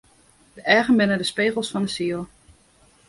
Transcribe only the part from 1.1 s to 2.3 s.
de spegels fan 'e siel.